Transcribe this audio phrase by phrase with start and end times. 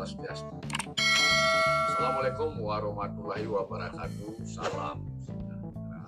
[0.00, 0.48] Swastiastu.
[1.92, 4.32] Assalamualaikum warahmatullahi wabarakatuh.
[4.48, 6.00] Salam sejahtera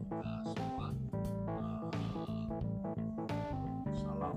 [0.00, 0.88] kita semua.
[2.16, 2.32] Uh,
[3.92, 4.36] salam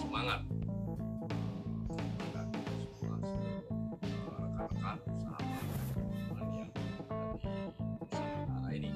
[0.00, 0.48] semangat
[4.24, 5.64] rekan-rekan, sahabat,
[6.32, 6.48] yang
[8.48, 8.90] ada di ini.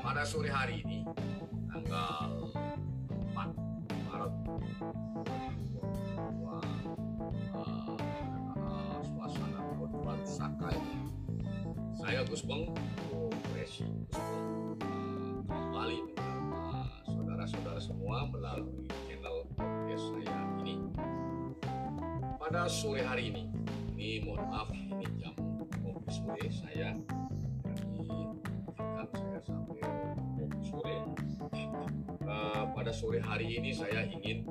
[0.00, 1.04] Pada sore hari ini,
[1.68, 2.48] tanggal
[3.36, 3.52] 4
[4.08, 4.32] Maret
[6.20, 6.52] 2022,
[7.56, 7.96] uh,
[8.60, 10.96] uh, suasana tahun baru Saka ini.
[11.96, 12.44] Saya Gus
[13.48, 20.76] Presi Gus Beng, uh, kembali dengan uh, saudara-saudara semua melalui channel podcast saya ini.
[22.36, 23.42] Pada sore hari ini,
[23.96, 25.32] ini mohon maaf, ini jam
[25.80, 26.88] kopi sore saya
[27.96, 28.18] jadi
[28.68, 29.80] izinkan saya sampai
[30.36, 30.96] kopi sore.
[32.28, 34.44] Uh, pada sore hari ini saya ingin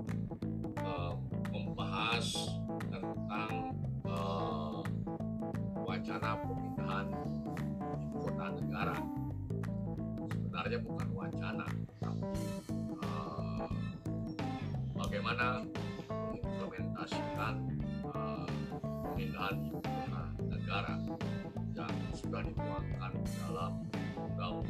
[2.00, 2.32] membahas
[2.88, 3.76] tentang
[4.08, 4.80] uh,
[5.84, 7.08] wacana pemindahan
[8.00, 8.96] ibu kota negara.
[10.32, 11.68] Sebenarnya bukan wacana,
[12.00, 12.40] tapi
[13.04, 13.68] uh,
[14.96, 15.68] bagaimana
[16.08, 17.68] mengimplementasikan
[18.16, 18.48] uh,
[18.80, 20.96] pemindahan ibu kota negara
[21.76, 23.12] yang sudah dituangkan
[23.44, 23.72] dalam
[24.16, 24.69] Undang-Undang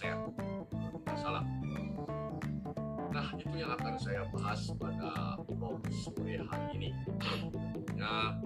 [0.00, 1.44] Tidak salah.
[3.12, 5.36] Nah itu yang akan saya bahas pada
[5.92, 6.88] sore hari ini.
[7.20, 8.39] Tentunya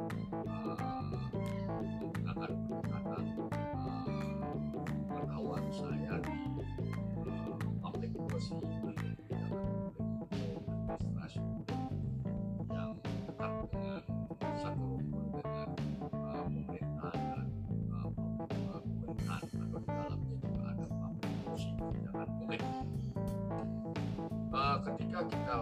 [25.14, 25.56] ketika kita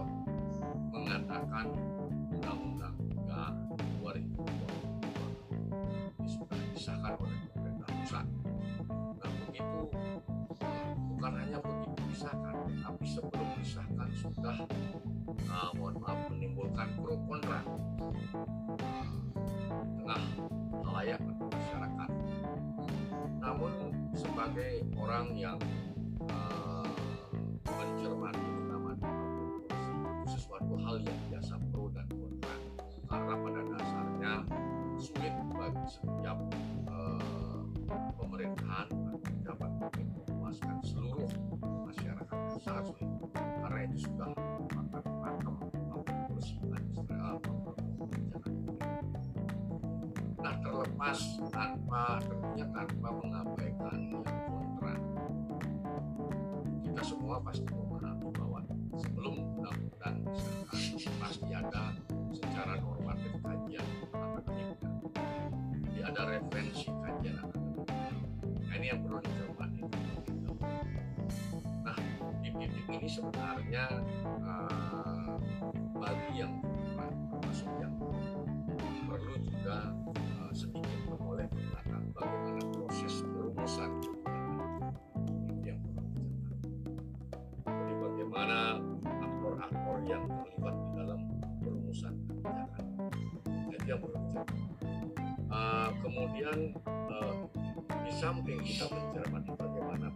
[0.97, 1.67] mengatakan
[2.33, 4.49] undang-undang 3 2022
[6.17, 8.27] ini sudah disahkan oleh pemerintah pusat.
[9.21, 9.81] Nah begitu
[11.05, 14.57] bukan hanya begitu disahkan, tapi sebelum disahkan sudah
[15.29, 17.61] eh, mohon maaf menimbulkan pro kontra
[18.81, 19.05] eh,
[20.01, 20.25] tengah
[21.13, 22.11] atau masyarakat.
[23.37, 23.73] Namun
[24.17, 25.61] sebagai orang yang
[31.01, 32.57] yang biasa pro dan kontra
[33.09, 34.35] karena pada dasarnya
[34.97, 36.39] sulit bagi setiap
[36.89, 37.63] eh,
[38.17, 39.73] pemerintahan atau pejabat
[40.29, 41.29] memuaskan seluruh
[41.89, 46.19] masyarakat sangat sulit karena itu sudah merupakan pakem kebijakan
[47.97, 48.45] publik.
[50.43, 51.19] Nah terlepas
[51.53, 53.52] tanpa tentunya tanpa mengabaikan
[61.53, 61.93] ada
[62.33, 64.89] secara normatif kajian akademiknya.
[65.85, 67.89] Jadi ada referensi kajian akademik.
[68.65, 69.83] Nah ini yang perlu dicermati.
[71.85, 71.97] Nah
[72.41, 73.85] di titik ini sebenarnya
[74.25, 75.35] eh,
[75.93, 76.55] bagi yang
[77.29, 77.95] termasuk yang
[79.07, 81.15] perlu juga eh, sedikit ke
[81.53, 83.91] belakang bagaimana proses perumusan
[85.63, 86.71] yang perlu dicermati.
[87.69, 88.81] Jadi bagaimana
[89.21, 90.77] aktor-aktor yang terlibat
[93.87, 94.61] yang dicermati.
[95.53, 97.35] Uh, kemudian uh,
[98.03, 100.09] di samping kita mencermati bagaimana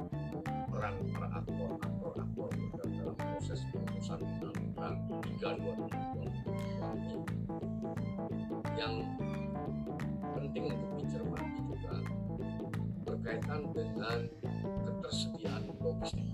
[0.72, 2.48] peran para aktor-aktor aktor
[2.96, 4.96] dalam proses perumusan undang-undang
[5.36, 7.16] 3 2022 ini
[8.76, 8.94] yang
[10.36, 11.94] penting untuk dicermati juga
[13.08, 14.18] berkaitan dengan
[14.84, 16.28] ketersediaan logistik.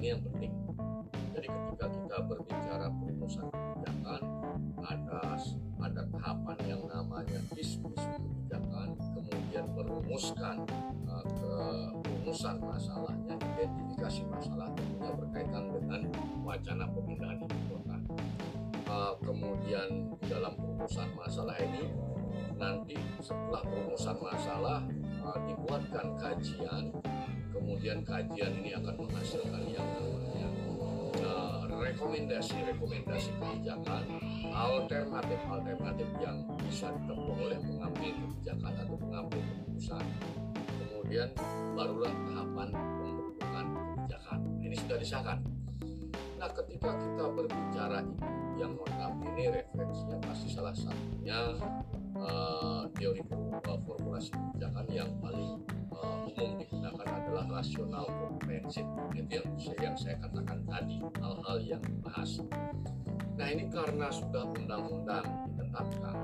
[0.00, 0.52] Ini yang penting.
[1.32, 4.22] Jadi ketika kita berbicara perumusan kebijakan
[4.84, 5.20] ada
[6.02, 10.66] ada tahapan yang namanya diskus kebijakan kemudian merumuskan
[11.06, 11.54] uh, ke
[12.10, 16.00] rumusan masalahnya identifikasi masalah tentunya berkaitan dengan
[16.42, 17.96] wacana pemindahan ibu kota.
[18.90, 21.86] Uh, kemudian di dalam perumusan masalah ini
[22.58, 24.82] nanti setelah perumusan masalah
[25.22, 26.90] uh, dibuatkan kajian
[27.54, 30.31] kemudian kajian ini akan menghasilkan yang namanya
[32.02, 34.02] rekomendasi-rekomendasi kebijakan
[34.50, 40.04] alternatif-alternatif yang bisa ditempuh oleh pengambil kebijakan atau pengambil keputusan
[40.66, 41.28] kemudian
[41.78, 44.38] barulah tahapan pembentukan kebijakan.
[44.66, 45.38] Ini sudah disahkan.
[46.42, 48.02] Nah, ketika kita berbicara
[48.58, 51.38] yang notabene referensinya pasti salah satunya
[52.18, 55.62] uh, teori uh, formulasi kebijakan yang paling
[55.94, 58.82] uh, umum digunakan adalah rasional komprehensif
[59.14, 59.46] itu yang
[59.78, 60.98] yang saya katakan tadi
[61.52, 62.40] hal-hal yang dibahas
[63.36, 65.20] nah ini karena sudah undang-undang
[65.52, 66.16] ditetapkan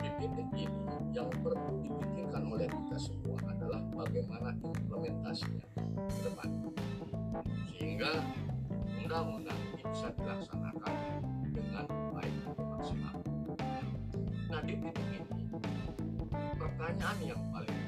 [0.00, 6.48] di titik ini yang perlu dipikirkan oleh kita semua adalah bagaimana implementasinya ke depan
[7.76, 8.24] sehingga
[9.04, 10.94] undang-undang ini bisa dilaksanakan
[11.52, 11.84] dengan
[12.16, 13.16] baik dan maksimal.
[14.48, 15.44] Nah di titik ini
[16.56, 17.80] pertanyaan yang paling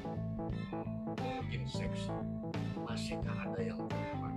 [1.17, 2.13] mungkin seksi
[2.85, 4.34] masihkah ada yang kontra?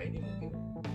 [0.00, 0.52] Kontra ini mungkin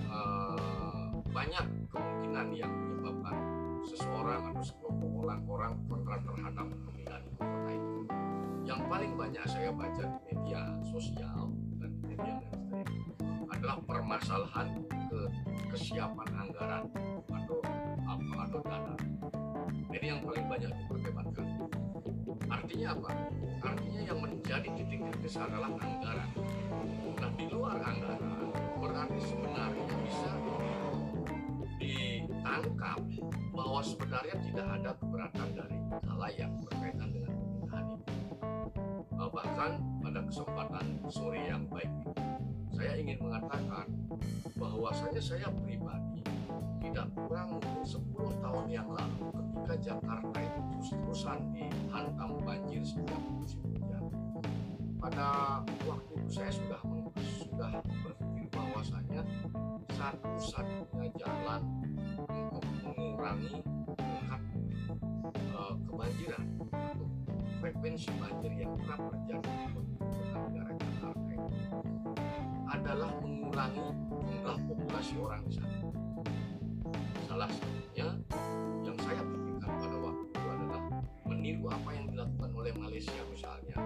[0.09, 3.37] uh, banyak kemungkinan yang menyebabkan
[3.85, 8.01] seseorang atau sekelompok orang-orang kontra terhadap pemindahan ibu kota itu.
[8.65, 15.21] Yang paling banyak saya baca di media sosial dan di media mainstream adalah permasalahan ke
[15.69, 16.89] kesiapan anggaran
[17.29, 17.61] atau
[18.09, 18.95] apa atau dana.
[19.93, 21.45] Ini yang paling banyak diperdebatkan.
[22.49, 23.09] Artinya apa?
[23.69, 26.44] Artinya yang menjadi titik kritis adalah anggaran.
[32.55, 32.99] Ditangkap
[33.51, 35.77] bahwa sebenarnya tidak ada keberatan dari
[36.39, 38.13] yang berkaitan dengan pemindahan itu.
[39.15, 42.15] Bahkan pada kesempatan sore yang baik ini,
[42.71, 43.87] saya ingin mengatakan
[44.55, 46.23] bahwasanya saya pribadi
[46.79, 47.99] tidak kurang 10
[48.39, 54.03] tahun yang lalu ketika Jakarta itu terus-terusan dihantam banjir setiap musim hujan.
[54.95, 56.79] Pada waktu itu saya sudah
[57.19, 58.34] sudah berpikir
[58.85, 59.21] bahwasanya
[59.97, 61.61] satu-satunya jalan
[62.53, 63.57] untuk mengurangi
[63.97, 64.41] tingkat
[65.57, 67.07] uh, kebanjiran atau
[67.57, 71.09] frekuensi banjir yang kerap terjadi di negara Jakarta
[72.69, 73.87] adalah mengurangi
[74.21, 75.77] jumlah populasi orang di sana.
[77.25, 78.07] Salah satunya
[78.85, 80.81] yang saya pikirkan pada waktu itu adalah
[81.25, 83.77] meniru apa yang dilakukan oleh Malaysia misalnya,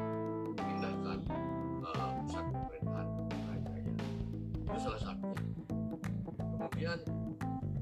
[6.80, 7.04] Kemudian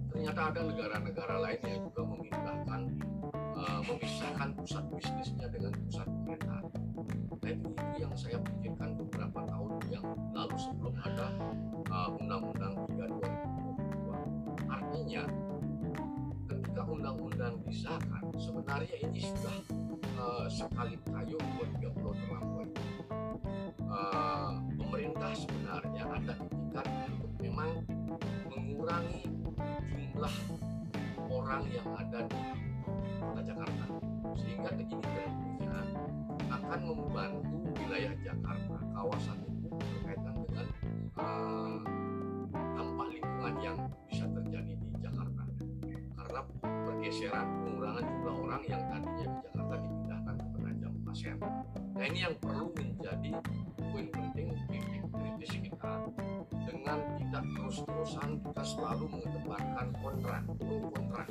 [0.09, 2.81] ternyata ada negara-negara lain yang juga memindahkan
[3.53, 6.65] uh, memisahkan pusat bisnisnya dengan pusat pemerintahan.
[7.37, 7.69] Nah itu,
[8.01, 10.01] yang saya pikirkan beberapa tahun yang
[10.33, 11.29] lalu sebelum ada
[11.93, 14.65] uh, Undang-Undang 3 2022.
[14.65, 15.23] Artinya
[16.49, 19.57] ketika undang-undang disahkan sebenarnya ini sudah
[20.17, 20.97] uh, sekali
[31.57, 32.41] orang yang ada di
[33.17, 33.85] kota Jakarta
[34.37, 35.77] sehingga ini tentunya
[36.53, 40.67] akan membantu wilayah Jakarta kawasan itu berkaitan dengan
[41.17, 41.81] uh,
[42.77, 45.43] dampak lingkungan yang bisa terjadi di Jakarta
[46.13, 51.35] karena pergeseran pengurangan jumlah orang yang tadinya di Jakarta dipindahkan ke Penajam Pasir.
[51.97, 53.31] Nah ini yang perlu menjadi
[53.91, 55.93] poin penting titik kritis kita
[56.67, 61.23] dengan tidak terus-terusan kita selalu mengedepankan kontra pro kontra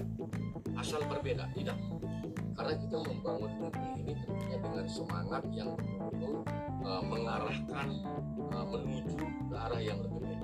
[0.76, 1.78] asal berbeda tidak.
[2.56, 6.34] Karena kita membangun negeri ini tentunya dengan semangat yang betul-betul
[6.88, 7.88] uh, mengarahkan
[8.48, 9.20] uh, menuju
[9.52, 10.40] ke arah yang lebih baik.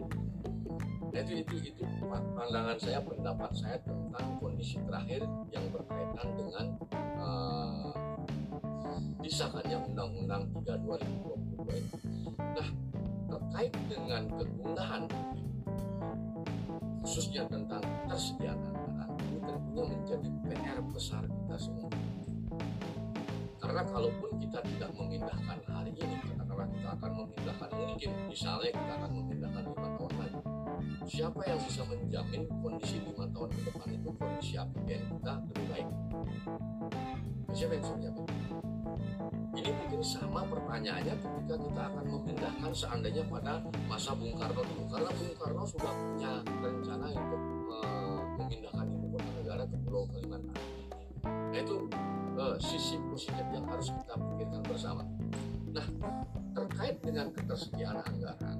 [1.12, 1.84] Nah itu itu itu.
[2.10, 6.66] Pandangan saya pendapat saya tentang kondisi terakhir yang berkaitan dengan
[7.16, 7.92] uh,
[9.22, 11.51] disahkannya Undang-Undang 3 2022 ini.
[11.51, 11.51] Nah,
[13.62, 15.02] terkait dengan kegundahan
[17.02, 21.90] khususnya tentang anggaran ini tentunya menjadi PR besar kita semua.
[23.62, 29.10] Karena kalaupun kita tidak memindahkan hari ini katakanlah kita akan memindahkan mungkin misalnya kita akan
[29.14, 30.40] memindahkan lima tahun lagi.
[31.06, 35.88] Siapa yang bisa menjamin kondisi lima tahun ke depan itu kondisi APBN kita lebih baik?
[37.54, 38.41] Siapa yang bisa menjamin
[39.52, 45.10] ini mungkin sama pertanyaannya ketika kita akan memindahkan seandainya pada masa Bung Karno dulu karena
[45.12, 46.32] Bung Karno sudah punya
[46.64, 50.56] rencana untuk uh, memindahkan ibu kota negara ke Pulau Kalimantan.
[51.28, 51.76] Nah itu
[52.40, 55.04] uh, sisi positif yang harus kita pikirkan bersama.
[55.68, 55.86] Nah
[56.56, 58.58] terkait dengan ketersediaan anggaran,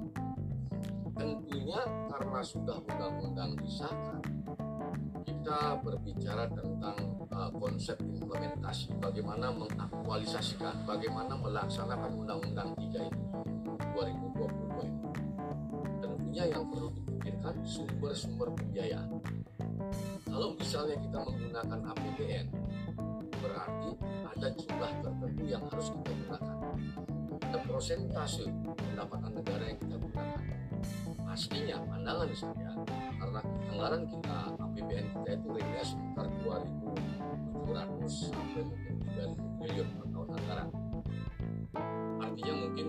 [1.17, 1.81] tentunya
[2.13, 4.21] karena sudah undang-undang disahkan,
[5.25, 13.21] kita berbicara tentang uh, konsep implementasi, bagaimana mengaktualisasikan, bagaimana melaksanakan Undang-Undang 3 ini
[13.97, 15.01] 2022 ini.
[15.99, 19.09] Tentunya yang perlu dipikirkan sumber-sumber pembiayaan.
[20.29, 22.45] Kalau misalnya kita menggunakan APBN,
[23.37, 23.91] berarti
[24.33, 26.57] ada jumlah tertentu yang harus kita gunakan.
[27.43, 28.45] Ada prosentase
[28.77, 30.41] pendapatan negara yang kita gunakan.
[31.21, 32.71] Pastinya pandangan saya
[33.17, 36.27] karena anggaran kita APBN kita itu range sekitar
[37.33, 40.69] 2.700 sampai mungkin 3.000 triliun per tahun anggaran.
[42.21, 42.87] Artinya mungkin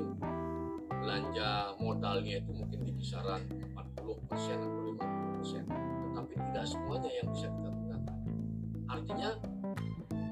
[0.89, 3.41] belanja modalnya itu mungkin di kisaran
[4.01, 5.63] 40 persen atau 50 persen.
[5.69, 8.03] Tetapi tidak semuanya yang bisa kita gunakan.
[8.89, 9.31] Artinya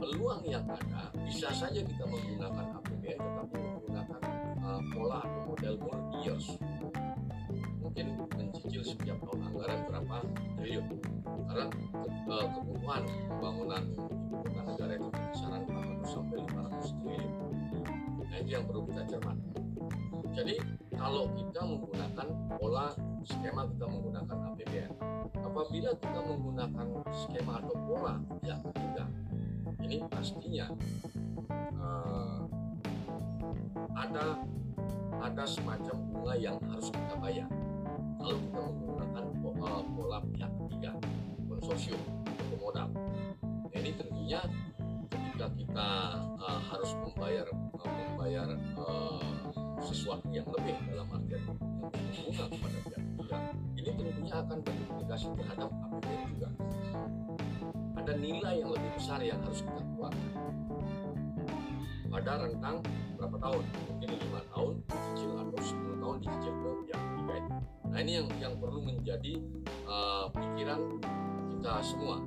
[0.03, 4.21] peluang yang ada bisa saja kita menggunakan APBN tetapi menggunakan
[4.59, 6.59] uh, pola atau model more years
[7.79, 10.17] mungkin mencicil setiap tahun anggaran berapa
[10.59, 10.87] triliun
[11.47, 17.31] karena ke, uh, kebutuhan pembangunan ibu kota negara itu kisaran 400 sampai 500 triliun.
[18.27, 19.51] Nah itu yang perlu kita cermati.
[20.35, 20.55] Jadi
[20.99, 22.27] kalau kita menggunakan
[22.59, 22.87] pola
[23.23, 24.91] skema kita menggunakan APBN
[25.47, 29.07] apabila kita menggunakan skema atau pola yang ketiga
[29.79, 30.67] ini pastinya
[31.79, 32.51] uh,
[33.95, 34.43] ada
[35.23, 37.47] ada semacam bunga yang harus kita bayar.
[38.19, 38.92] Kalau kita menggunakan
[41.83, 42.89] konsorsium atau modal.
[43.43, 44.41] Nah, ini tentunya
[45.11, 45.89] ketika kita
[46.39, 48.47] uh, harus membayar uh, membayar
[48.79, 49.35] uh,
[49.83, 51.59] sesuatu yang lebih dalam artian yang
[52.23, 53.37] bunga kepada pihak ketiga
[53.75, 56.49] ini tentunya akan berimplikasi terhadap APBN juga.
[57.99, 60.31] Ada nilai yang lebih besar yang harus kita keluarkan.
[62.13, 62.77] Pada rentang
[63.19, 63.65] berapa tahun?
[63.91, 67.51] Mungkin lima tahun dicicil atau 10 tahun dicicil ke yang ketiga itu
[67.93, 69.37] nah ini yang yang perlu menjadi
[69.85, 70.81] uh, pikiran
[71.63, 72.19] kita semua.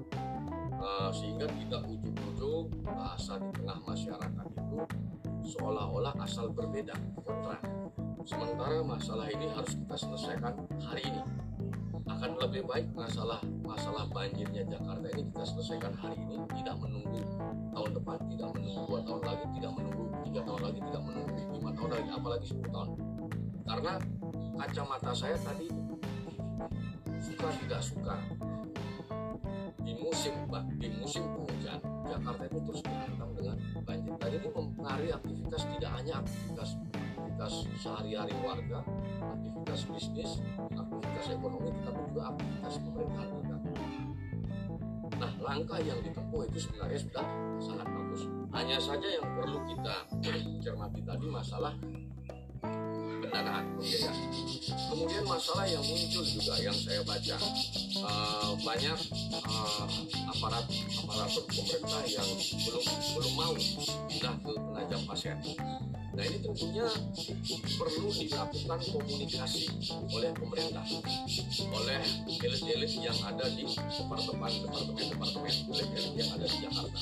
[0.79, 4.79] Uh, sehingga tidak ujuk-ujuk bahasa di tengah masyarakat itu
[5.51, 7.59] seolah-olah asal berbeda kontra.
[8.23, 11.19] Sementara masalah ini harus kita selesaikan hari ini.
[12.07, 17.19] Akan lebih baik masalah masalah banjirnya Jakarta ini kita selesaikan hari ini tidak menunggu
[17.75, 21.69] tahun depan tidak menunggu dua tahun lagi tidak menunggu tiga tahun lagi tidak menunggu lima
[21.75, 22.89] tahun lagi apalagi 10 tahun.
[23.67, 23.93] Karena
[24.63, 25.67] kacamata saya tadi
[27.19, 28.15] suka tidak suka
[30.05, 30.33] musim
[30.77, 34.13] di musim penghujan Jakarta itu terus dihantam dengan banjir.
[34.21, 36.69] Dan ini mempengaruhi aktivitas tidak hanya aktivitas
[37.25, 38.79] aktivitas sehari-hari warga
[39.19, 40.31] aktivitas bisnis
[40.71, 43.57] aktivitas ekonomi tetapi juga aktivitas pemerintahan kita
[45.15, 48.27] nah langkah yang ditempuh itu sebenarnya sudah sangat bagus.
[48.51, 49.95] Hanya saja yang perlu kita
[50.63, 51.71] cermati tadi masalah
[53.35, 54.17] pendanaan pembiayaan.
[54.87, 57.35] Kemudian masalah yang muncul juga yang saya baca
[57.99, 58.99] uh, banyak
[59.43, 59.87] uh,
[60.31, 60.63] aparat
[61.03, 62.29] aparatur pemerintah yang
[62.63, 62.85] belum
[63.19, 63.53] belum mau
[64.07, 65.35] pindah ke penajam pasir.
[66.15, 66.87] Nah ini tentunya
[67.75, 69.67] perlu dilakukan komunikasi
[70.15, 70.87] oleh pemerintah,
[71.75, 72.01] oleh
[72.39, 76.99] elit-elit yang ada di departemen departemen-departemen elit-elit yang ada di Jakarta.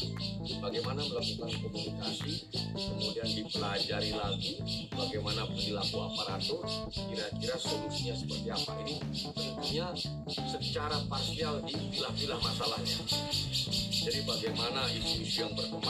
[0.66, 2.32] Bagaimana melakukan komunikasi,
[2.74, 4.52] kemudian dipelajari lagi
[4.90, 8.96] bagaimana perilaku aparatur, kira-kira solusinya seperti apa ini
[9.30, 9.88] tentunya
[10.58, 12.98] secara parsial dipilah-pilah masalahnya.
[14.04, 15.83] Jadi bagaimana isu-isu yang berkembang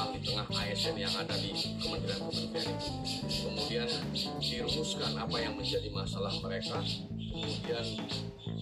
[0.91, 2.75] yang ada di kementerian-kementerian
[3.23, 3.87] kemudian
[4.43, 6.83] dirumuskan apa yang menjadi masalah mereka
[7.33, 7.85] kemudian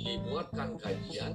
[0.02, 1.32] dibuatkan kajian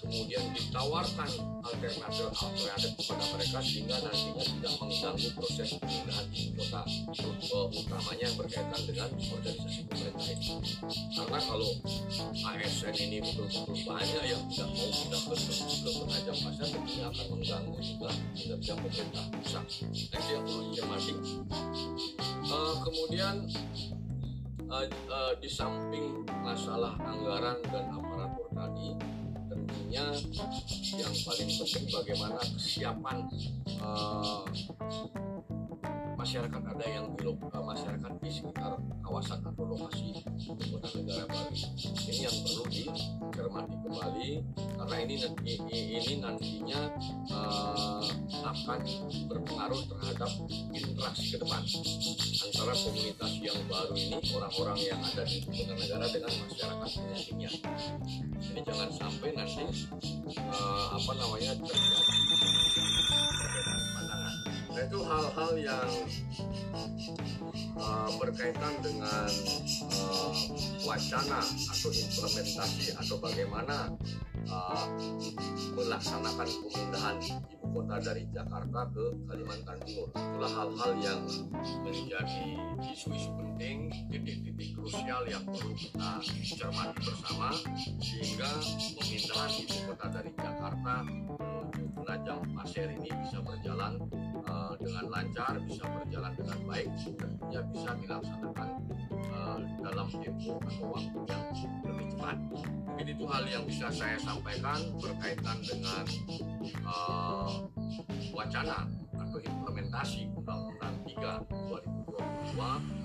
[0.00, 1.30] kemudian ditawarkan
[1.66, 6.82] alternatif alternatif kepada mereka sehingga nantinya tidak mengganggu proses pemindahan ibu kota
[7.74, 10.54] utamanya yang berkaitan dengan organisasi pemerintah ini
[11.12, 11.70] karena kalau
[12.54, 17.78] ASN ini betul-betul banyak yang tidak mau pindah ke ke penajam pasar tentunya akan mengganggu
[17.82, 19.66] juga kinerja pemerintah pusat.
[19.66, 21.12] Nah itu yang perlu dicermati.
[22.46, 23.34] Uh, kemudian
[24.70, 28.88] uh, uh, di samping masalah anggaran dan aparatur tadi
[29.46, 30.04] tentunya
[30.98, 33.16] yang paling penting bagaimana kesiapan
[33.78, 34.42] uh,
[36.16, 40.18] masyarakat ada yang di uh, masyarakat di sekitar kawasan atau lokasi
[40.74, 41.54] kota negara baru
[42.10, 44.30] ini yang perlu dicermati kembali
[44.74, 45.14] karena ini
[45.70, 46.80] ini nantinya
[47.30, 48.02] uh,
[48.42, 48.80] akan
[49.30, 50.30] berpengaruh terhadap
[50.74, 51.62] interaksi ke depan
[52.46, 57.50] antara komunitas yang baru ini orang-orang yang ada di kota negara dengan masyarakat penyandingnya
[58.38, 59.64] jadi jangan sampai nanti
[60.38, 62.26] uh, apa namanya terjadi
[64.76, 65.88] Nah itu hal-hal yang
[67.80, 69.24] uh, berkaitan dengan
[69.88, 70.36] uh,
[70.84, 71.40] wacana
[71.72, 73.88] atau implementasi atau bagaimana
[74.52, 74.84] uh,
[75.72, 77.16] melaksanakan pemindahan
[77.76, 80.08] kota dari Jakarta ke Kalimantan Timur.
[80.16, 81.20] Itulah hal-hal yang
[81.84, 82.48] menjadi
[82.88, 86.10] isu-isu penting, titik-titik krusial yang perlu kita
[86.56, 87.52] cermati bersama
[88.00, 88.48] sehingga
[88.96, 93.98] pemindahan ibu kota dari Jakarta menuju Penajam Pasir ini bisa berjalan
[94.46, 98.68] uh, dengan lancar, bisa berjalan dengan baik, tentunya bisa dilaksanakan
[99.34, 101.44] uh, dalam tempo atau waktu yang
[101.84, 102.36] lebih cepat.
[102.86, 106.04] Mungkin itu hal yang bisa saya sampaikan berkaitan dengan
[106.86, 107.65] uh,
[108.56, 108.88] wacana
[109.20, 111.44] atau implementasi Undang-Undang 3
[112.56, 112.56] 2022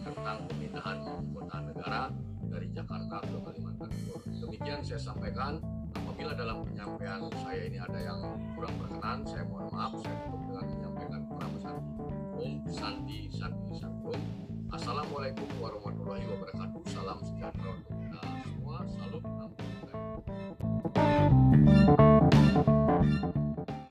[0.07, 0.97] tentang pemindahan
[1.35, 2.01] kota negara
[2.47, 4.19] dari Jakarta ke Kalimantan Timur.
[4.31, 5.59] Demikian saya sampaikan.
[5.91, 8.19] Apabila dalam penyampaian saya ini ada yang
[8.55, 9.91] kurang berkenan, saya mohon maaf.
[9.99, 11.91] Saya tutup dengan menyampaikan Pranama Santi.
[12.31, 14.15] Om Santi Santi Santi
[14.71, 16.79] Assalamualaikum warahmatullahi wabarakatuh.
[16.95, 17.91] Salam sejahtera untuk